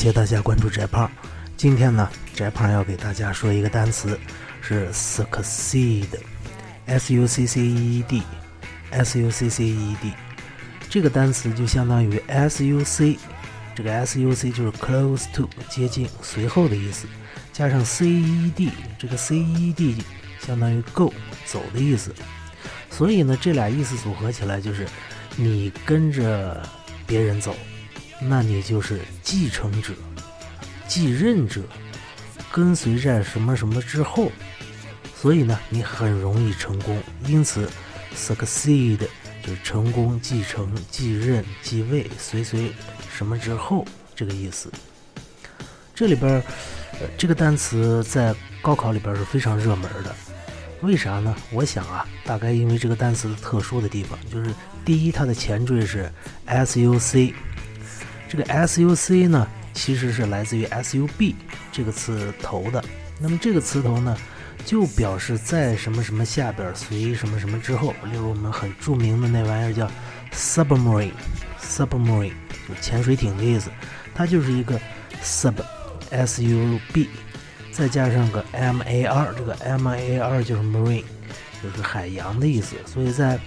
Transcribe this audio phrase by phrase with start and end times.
[0.00, 1.10] 谢大家关注翟胖。
[1.58, 4.18] 今天呢，翟胖要给大家说一个单词，
[4.62, 10.10] 是 succeed，s u c c e d，s u c c e d。
[10.88, 13.18] 这个单词就相当于 s u c，
[13.74, 17.06] 这个 s u c 就是 close to，接近、随后的意思，
[17.52, 20.02] 加上 c e d，这个 c e d
[20.38, 21.12] 相当于 go，
[21.44, 22.14] 走的意思。
[22.90, 24.86] 所以呢，这俩意思组合起来就是
[25.36, 26.66] 你跟着
[27.06, 27.54] 别人走。
[28.22, 29.94] 那你就是继承者、
[30.86, 31.62] 继任者，
[32.52, 34.30] 跟随在什么什么之后，
[35.16, 37.02] 所以呢，你很容易成功。
[37.26, 37.68] 因此
[38.14, 38.98] ，succeed
[39.42, 42.72] 就是成功、继承、继任、继位、随随
[43.10, 44.70] 什么之后这个意思。
[45.94, 46.42] 这里边，
[47.00, 50.14] 呃，这个单词在高考里边是非常热门的。
[50.82, 51.34] 为啥呢？
[51.52, 54.50] 我想啊，大概因为这个单词的特殊的地方，就是
[54.84, 56.10] 第一，它的前缀是
[56.46, 57.34] suc。
[58.30, 61.34] 这个 S U C 呢，其实是来自于 S U B
[61.72, 62.82] 这个词头的。
[63.18, 64.16] 那么这个词头呢，
[64.64, 67.92] 就表示在什么什么下边随什么什么之后。
[68.04, 69.90] 例如我们很著名的那玩意儿叫
[70.32, 72.30] submarine，submarine
[72.68, 73.68] 就潜水艇的意思。
[74.14, 74.80] 它就是一个
[75.24, 75.56] sub
[76.10, 77.08] S U B，
[77.72, 81.02] 再加上个 M A R，这个 M A R 就是 marine，
[81.60, 82.76] 就是海洋的意思。
[82.86, 83.40] 所以在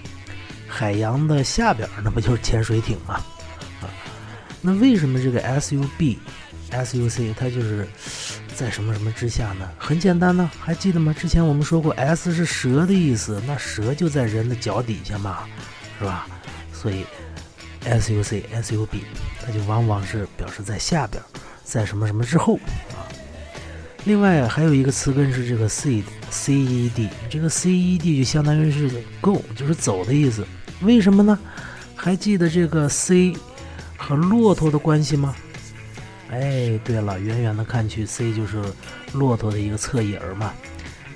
[0.67, 3.23] 海洋的下边，那不就是潜水艇吗？
[4.65, 6.17] 那为什么这个 S U B
[6.71, 7.85] S U C 它就是
[8.55, 9.69] 在什么什么之下呢？
[9.77, 11.13] 很简单呢，还记得吗？
[11.13, 15.39] 之前我们说过，S 是蛇的意思，那蛇就在人的脚底下嘛，
[15.99, 16.27] 是吧？
[16.71, 17.05] 所以
[17.83, 19.03] S U C S U B
[19.45, 21.21] 它就往往是表示在下边，
[21.65, 22.55] 在什么什么之后
[22.93, 23.03] 啊。
[24.05, 28.89] 另外还有一个词根是这个 seed C E D，这个 C E D 就相当于是
[29.19, 30.47] go，就是走的意思。
[30.81, 31.37] 为什么呢？
[31.95, 33.35] 还记得这个 C。
[34.05, 35.33] 和骆驼的关系吗？
[36.29, 38.61] 哎，对了，远远的看去，C 就是
[39.13, 40.53] 骆驼的一个侧影儿嘛